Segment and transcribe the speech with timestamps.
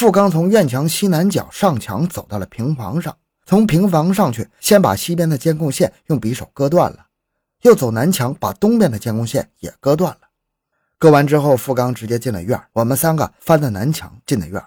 [0.00, 3.14] 富刚从院墙西南角上墙走到了平房上，
[3.44, 7.08] 从平房上去，先把西边的监控线用匕首割断了，
[7.64, 10.20] 又走南墙把东边的监控线也割断了。
[10.98, 14.64] 割完之后，富刚直接进了院，我们三个翻的南墙进的院。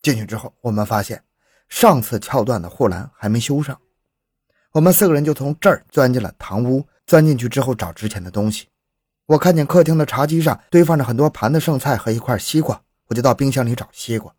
[0.00, 1.20] 进去之后，我们发现
[1.68, 3.76] 上次撬断的护栏还没修上，
[4.70, 6.86] 我们四个人就从这儿钻进了堂屋。
[7.04, 8.68] 钻进去之后找值钱的东西，
[9.26, 14.34] 我看见客厅的茶几上堆放着很多盘子剩菜和一块西瓜，我就到冰箱里找西瓜。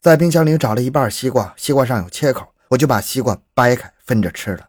[0.00, 4.68] 在冰箱里找了一半西瓜，西瓜上有切口，我就把西瓜掰开分着吃了。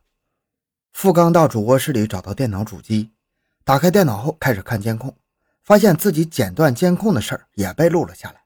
[0.94, 3.12] 富刚到主卧室里找到电脑主机，
[3.64, 5.16] 打开电脑后开始看监控，
[5.64, 8.42] 发现自己剪断监控的事儿也被录了下来。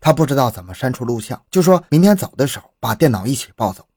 [0.00, 3.88] 他不知道怎么删除录像，就说明天走的时候把电脑一起抱走。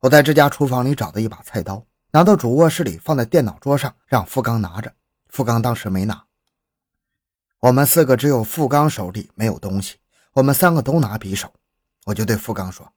[0.00, 1.86] 我在这家厨房里找到一把菜刀。
[2.10, 4.94] 拿到主卧室里，放在电脑桌上，让富刚拿着。
[5.28, 6.24] 富刚当时没拿。
[7.64, 9.96] 我们四个只有富刚手里没有东西，
[10.34, 11.50] 我们三个都拿匕首。
[12.04, 12.92] 我就对富刚说：“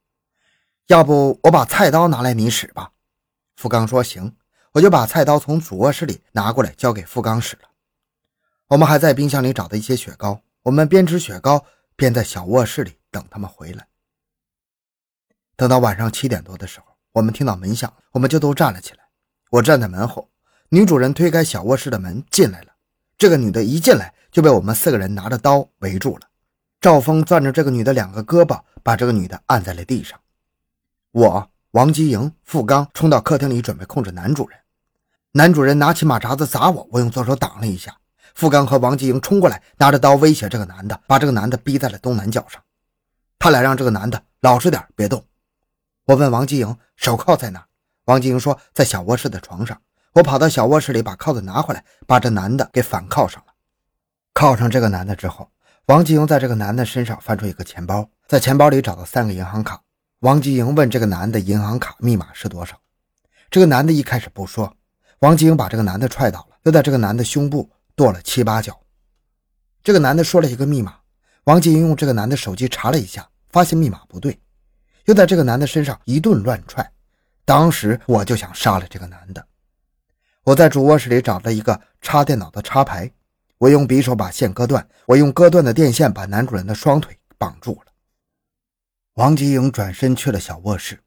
[0.87, 2.91] 要不我把菜刀拿来你使吧？”
[3.55, 4.35] 富刚说：“行。”
[4.73, 7.69] 我就把菜刀从主卧室里拿过来，交给富刚使了。
[8.67, 11.65] 我们还在冰箱里找到一些雪糕，我们边吃雪糕
[11.95, 13.87] 边在小卧室里等他们回来。
[15.55, 18.99] 等到晚上七点多的时候，我们听到门响，我们就都站了起来。
[19.49, 20.29] 我站在门后，
[20.67, 22.73] 女主人推开小卧室的门进来了。
[23.17, 26.27] 这个女的一进来就被我们四个人拿着刀围住了。
[26.79, 30.19] 赵峰攥着这个女的两个胳膊，把这个女的按在了地上。
[31.11, 34.59] 我、王吉营、付刚冲到客厅里准备控制男主人。
[35.31, 37.97] 男主人拿起马扎子砸我，我用左手挡了一下。
[38.35, 42.61] 付刚和王吉营冲过来，拿着刀威胁这个男的，把这个男的逼在了东南角上。
[43.39, 45.25] 他俩让这个男的老实点，别动。
[46.05, 47.65] 我问王吉营手铐在哪？
[48.05, 49.81] 王吉营说：“在小卧室的床上。”
[50.13, 53.43] 我跑到小卧室里，把铐子拿回来，把这男的给反铐上。
[54.39, 55.49] 铐上这个男的之后，
[55.87, 59.81] 王金英在这个男的身上翻出一个钱包，在钱包里找到三个银行卡。
[60.19, 62.79] 王金英问这个男的银行卡密码是多少，
[63.49, 64.71] 这个男的一开始不说。
[65.21, 68.79] 王金英把这个男的踹倒了，又在这个男的胸部跺了七八脚。
[69.81, 70.93] 这个男的说了一个密码，
[71.45, 74.39] 王金英用这个男的手机查了一下，发现密码不对，
[75.05, 76.87] 又在这个男的身上一顿乱踹。
[77.43, 79.43] 当时我就想杀了这个男的。
[80.43, 83.11] 我在主卧室里找了一个插电脑的插排，
[83.57, 87.91] 我用匕首把线割断，我用割断的电线把男主人的双腿绑住了。
[89.13, 90.99] 王吉英转身去了小卧室，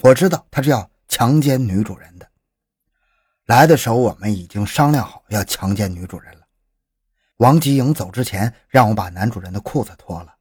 [0.00, 2.28] 我知道他是要强奸女主人的。
[3.46, 6.40] 来的时候我们已经商量好要强奸女主人了。
[7.36, 10.34] 王吉英走之前让我把男主人的裤子脱了，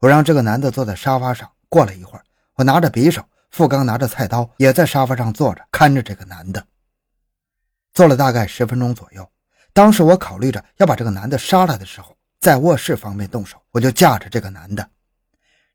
[0.00, 1.50] 我让这个男的坐在沙发上。
[1.68, 2.24] 过了一会儿，
[2.54, 3.24] 我拿着匕首。
[3.50, 6.66] 付刚拿着菜刀，也在沙发上坐着看着这个男的，
[7.94, 9.26] 坐了大概十分钟左右。
[9.78, 14.84] 当时我考虑着要把这个男的杀了的时候，在卧室方便动手，我就架着这个男的。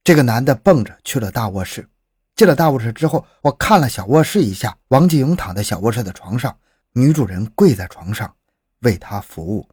[0.03, 1.87] 这个男的蹦着去了大卧室。
[2.35, 6.53] 进了大卧室之后，我看了小卧室一下，王继勇躺在小卧室的床上，
[6.91, 8.29] 女主人跪在床上
[8.79, 9.65] 为他服务。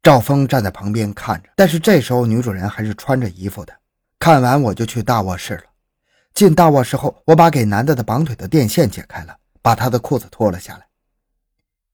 [0.00, 3.74] 赵峰站在旁边看着，但是这时候女主人还是穿着衣服的。
[4.20, 5.64] 看完我就去大卧室了。
[6.32, 10.86] 进大卧室后，我把给男的的绑腿的电线解开了，把他的裤子脱了下来。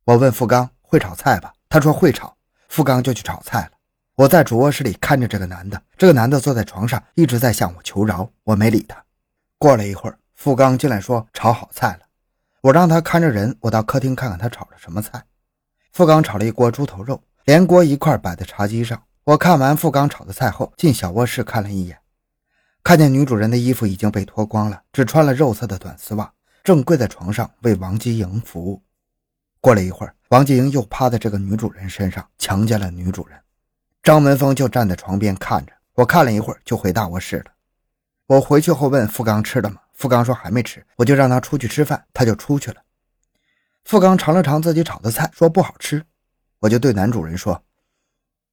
[0.08, 2.34] 我问付刚会炒菜吧，他说会炒。
[2.70, 3.72] 付刚就去炒菜了。
[4.14, 9.04] 我在主卧室里看着这个男的，这个男的坐在床上一直在向我求饶，我没理他。
[9.58, 12.06] 过了一会儿，付刚进来说炒好菜了，
[12.62, 15.22] 我让他看着人，我到客厅看看他炒了什么菜。
[15.92, 19.02] 付刚炒了一锅猪头肉，连锅一块摆在茶几上。
[19.24, 21.98] 我看完付刚炒的菜后，进小卧室看了一眼。
[22.82, 26.32] 看见女主人的衣服已经被脱光了，只穿了肉色的短丝袜，
[26.64, 28.82] 正跪在床上为王吉莹服务。
[29.60, 33.38] 过了一会儿，王吉莹又趴在这个女主人身上强奸了女主人。
[34.02, 35.72] 张文峰就站在床边看着。
[35.94, 37.46] 我看了一会儿，就回大卧室了。
[38.26, 39.80] 我回去后问付刚吃了吗？
[39.94, 42.80] 付刚说还没吃，我就让他出去吃饭，他就出去了。
[43.84, 46.04] 付刚尝了尝自己炒的菜，说不好吃。
[46.60, 47.64] 我就对男主人说：“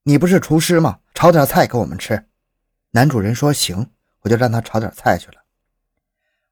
[0.04, 1.00] 你不是厨师吗？
[1.14, 2.26] 炒点菜给我们吃。”
[2.92, 3.92] 男主人说：“行。”
[4.22, 5.36] 我就让他炒点菜去了。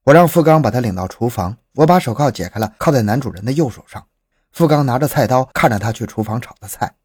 [0.04, 4.06] 我让付刚把他领到厨房，我把手铐解开了，铐在男主人的右手上。
[4.54, 6.96] 富刚拿着菜刀看着他去厨房炒的菜。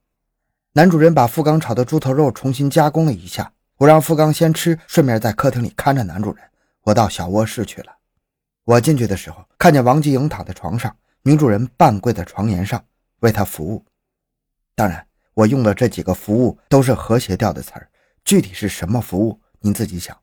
[0.72, 3.50] 男主人把富刚炒的猪头肉重新加工了一下。
[3.78, 6.44] 我让富刚先吃，顺便在客厅里看着男主人。
[6.82, 7.92] 我到小卧室去了。
[8.64, 12.84] 我进去的时候，看见王继莹躺在床上，女主人半跪在床沿上
[13.20, 13.82] 为他服务。
[14.74, 17.88] 当然，我用的这几个服务都是和谐调的词儿，
[18.24, 20.14] 具体是什么服务，您自己想。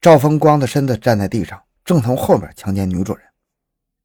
[0.00, 3.26] 赵峰光着身子站在地上，正从后面强奸女主人。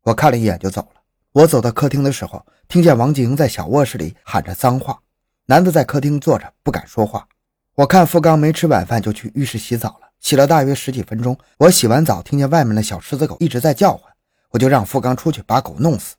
[0.04, 0.97] 我看了一眼就走了。
[1.38, 5.00] 我走到客厅的时候，听见王静在小卧室里喊着脏话。
[5.46, 7.28] 男的在客厅坐着，不敢说话。
[7.76, 11.38] 我看富刚没吃晚饭就去浴室洗澡了，洗了大约十几分钟。
[11.60, 14.12] 我洗完澡，听见外面的小狮子狗一直在叫唤，
[14.50, 16.16] 我就让富刚出去把狗弄死。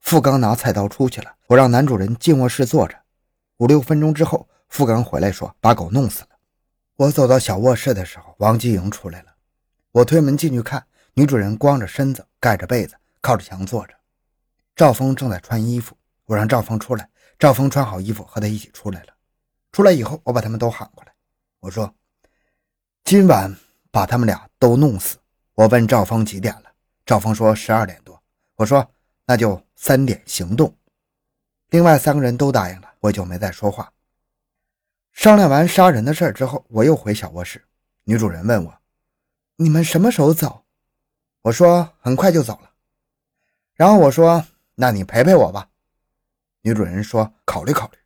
[0.00, 2.94] 富刚拿菜刀出去了，我让男主人进卧室坐着。
[3.58, 6.28] 五六分钟之后，富刚回来说把狗弄死了。
[6.96, 9.26] 我走到小卧室的时候，王继莹出来了。
[9.92, 10.82] 我推门进去看，
[11.12, 13.92] 女主人光着身子，盖着被子，靠着墙坐着。
[14.76, 17.08] 赵峰正在穿衣服，我让赵峰出来。
[17.38, 19.14] 赵峰穿好衣服，和他一起出来了。
[19.72, 21.12] 出来以后，我把他们都喊过来，
[21.60, 21.92] 我说
[23.04, 23.54] ：“今晚
[23.90, 25.16] 把他们俩都弄死。”
[25.54, 26.72] 我问赵峰几点了，
[27.06, 28.20] 赵峰说十二点多。
[28.56, 28.88] 我说
[29.26, 30.74] ：“那就三点行动。”
[31.70, 33.92] 另外三个人都答应了，我就没再说话。
[35.12, 37.64] 商量完杀人的事之后，我又回小卧室。
[38.04, 38.74] 女主人问我。
[39.56, 40.64] 你们什么时候走？
[41.42, 42.70] 我说很快就走了。
[43.74, 44.44] 然后我说
[44.74, 45.68] ：“那你陪陪我吧。”
[46.62, 47.98] 女主人说：“考虑考虑。”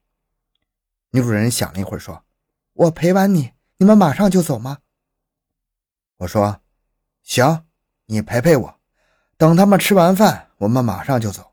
[1.11, 2.25] 女主人想了一会儿说
[2.75, 4.79] ：“我陪完你，你们马上就走吗？”
[6.19, 6.61] 我说
[7.23, 7.65] ：“行，
[8.07, 8.81] 你陪陪我，
[9.37, 11.53] 等他们吃完饭，我们马上就走。”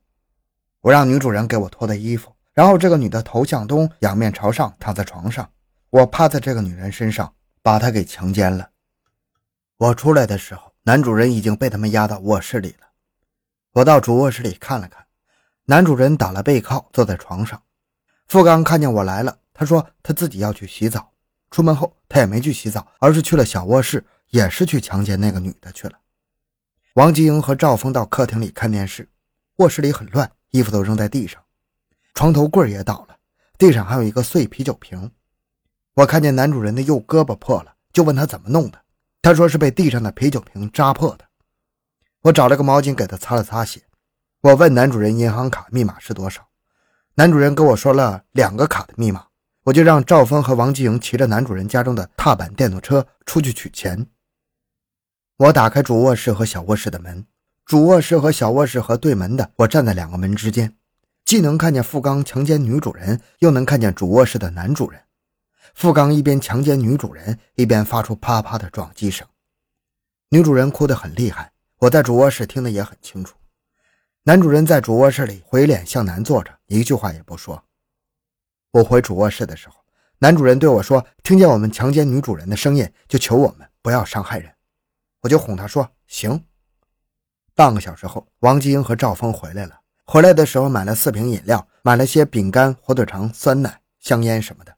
[0.81, 5.49] 我让女主人给我脱的衣服，然后这个女的头向东，仰面朝上躺在床上，
[5.89, 8.69] 我趴在这个女人身上，把她给强奸了。
[9.77, 12.87] 我出来的时候，男主人已经被他们押到卧室里了。
[13.71, 15.04] 我到主卧室里看了看，
[15.67, 17.59] 男主人打了背靠，坐在床上。
[18.27, 21.11] 富刚看见我来了，他说他自己要去洗澡。
[21.49, 25.97] 出门后，他也没去洗澡，而是去了小卧室，也是去强奸那个女的去了。
[26.93, 29.09] 王吉英和赵峰到客厅里看电视，
[29.55, 31.41] 卧室里很乱，衣服都扔在地上，
[32.13, 33.17] 床头柜也倒了，
[33.57, 35.11] 地上还有一个碎啤酒瓶。
[35.95, 38.79] 我看见男主人的右胳膊破了，就问他怎么弄的。
[39.23, 41.25] 他说是被地上的啤酒瓶扎破的。
[42.21, 43.81] 我找了个毛巾给他擦了擦血。
[44.45, 46.47] 我问男主人银行卡密码是多少，
[47.15, 49.25] 男主人跟我说了两个卡的密码。
[49.63, 54.05] 我就让赵峰和王继莹骑着男主人家中的踏板电动车出去取钱。
[55.37, 57.25] 我打开主卧室和小卧室的门，
[57.65, 60.75] 主卧室和小卧室和对门的，我站在两个门之间，
[61.25, 65.01] 既能看见富刚强奸女主人，又能看见主卧室的男主人。
[65.73, 69.27] 富刚一边强奸女主人，一边发出啪啪的撞击声。
[70.29, 73.35] 女主人哭得很厉害，我在主卧室听得也很清楚。
[74.27, 77.63] 男主人在主卧室里回脸向南坐着，一句话也不说。
[78.71, 79.75] 我回主卧室的时候，
[80.17, 84.51] 男主人对我说：“听见我们强奸女主人的声音，就求我们不要伤害人。”
[85.21, 86.43] 我就哄他说：“行。”
[87.53, 89.79] 半个小时后，王吉英和赵峰回来了。
[90.05, 94.75] 回来的时候买了四瓶饮料，买了些饼干、火腿肠、酸奶、香烟什么的。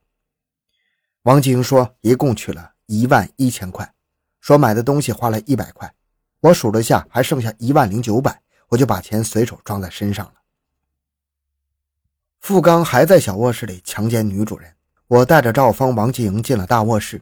[1.21, 3.93] 王吉英说：“一共取了一万一千块，
[4.41, 5.95] 说买的东西花了一百块。
[6.41, 10.33] 我数了下，还剩下一万零九百，我就把钱随手装在身上了。”
[12.39, 14.73] 富刚还在小卧室里强奸女主人。
[15.07, 17.21] 我带着赵峰、王吉英进了大卧室。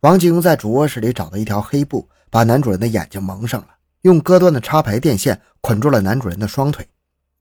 [0.00, 3.68] 王吉英在主卧室里找到一条黑布，把男主人的眼睛蒙上了，
[4.00, 6.88] 用割断的插排电线捆住了男主人的双腿。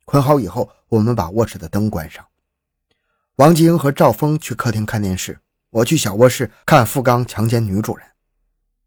[0.04, 2.26] 捆好以后，我们把卧室的灯关上。
[3.38, 5.40] 王吉英和赵峰去客厅看电视。
[5.70, 8.06] 我去小卧室看富刚强奸女主人，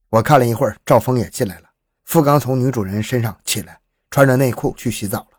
[0.08, 1.70] 我看了一会儿，赵峰也进来了。
[2.04, 3.79] 富刚从女主人身上起来，
[4.10, 5.38] 穿着内裤去洗澡了。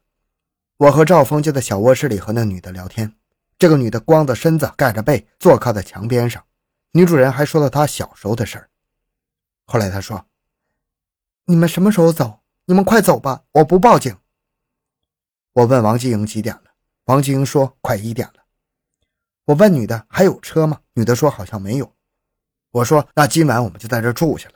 [0.77, 3.13] 我和赵峰就在小卧室里和那女的聊天。
[3.59, 6.43] 这个女的光着身子，盖着被，坐靠在墙边上。
[6.93, 8.69] 女主人还说了她小时候的事儿。
[9.65, 10.25] 后来她说
[11.45, 12.39] ：“你们什么时候走？
[12.65, 14.17] 你们快走吧，我不报警。”
[15.53, 16.71] 我问王继英几点了，
[17.05, 18.43] 王继英说快一点了。
[19.45, 20.79] 我问女的还有车吗？
[20.93, 21.93] 女的说好像没有。
[22.71, 24.55] 我说那今晚我们就在这住下了。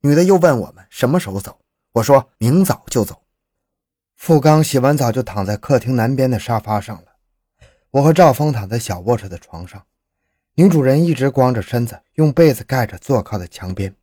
[0.00, 1.60] 女的又问我们什么时候走？
[1.92, 3.23] 我说明早就走。
[4.16, 7.04] 富刚洗完澡就躺在客厅南边的沙发上了。
[7.90, 9.84] 我和赵峰躺在小卧室的床上，
[10.54, 13.94] 女主人一直光着身子，用被子盖着，坐靠在墙边。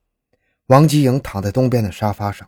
[0.67, 2.47] 王吉莹躺在东边的沙发上。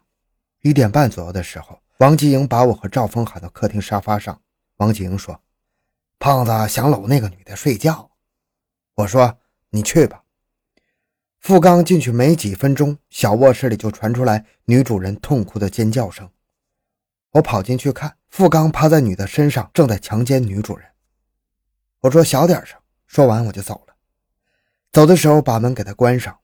[0.61, 4.39] 一点半左右的时候，王吉莹把我和赵峰喊到客厅沙发上。
[4.77, 5.39] 王吉莹说。
[6.19, 8.09] 胖子想搂那个女的睡觉，
[8.95, 9.39] 我说
[9.71, 10.23] 你去吧。
[11.41, 16.29] 富刚进去没几分钟，小卧室里就传出来女主人痛哭的尖叫声。
[17.33, 20.87] 我跑进去看，富刚趴在女的身上，正在强奸女主人。
[21.99, 22.79] 我说小点声。
[23.07, 23.93] 说完我就走了。
[24.91, 26.35] 走的时候把门给他关上。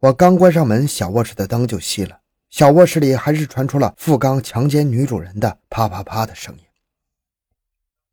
[0.00, 2.20] 我刚关上门，小卧室的灯就熄了。
[2.50, 6.64] 小卧室里还是传出了富刚强奸女主人的啪啪啪的声音。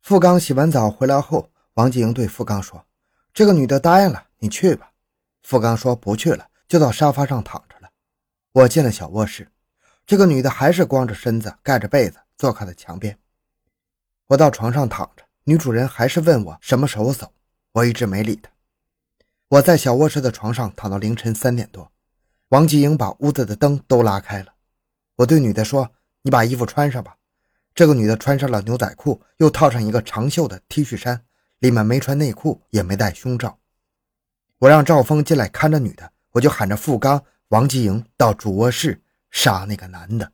[0.02, 2.84] 富刚洗完澡回来后，王继英对富刚说
[3.32, 4.90] ：“这个女的答应了，你去吧。”
[5.42, 7.88] 富刚说：“不去了，就到沙发上躺着了。”
[8.52, 9.50] 我进了小卧室，
[10.06, 13.18] 这个女的还是光着身子，盖着被子，坐靠在墙边。
[14.28, 17.32] 我到床上躺着，女主人还是问我什么时候走，
[17.72, 18.50] 我一直没理她。
[19.48, 21.92] 我在小卧室的床上躺到凌晨三点多，
[22.48, 24.54] 王继英把屋子的灯都拉开了。
[25.16, 27.16] 我对女的说：“你把衣服穿上吧。”
[27.74, 31.24] 这个女的穿上了牛仔裤，又套上一个长袖的 T 恤衫，
[31.58, 33.58] 里面没穿内裤，也没戴胸罩。
[34.58, 40.32] 我让赵峰进来看着女的，我就喊着付刚、王继英到主卧室杀那个男的。